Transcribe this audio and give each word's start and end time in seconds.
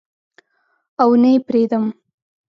او 1.01 1.09
نه 1.21 1.29
یې 1.33 1.39
پریدم 1.47 1.83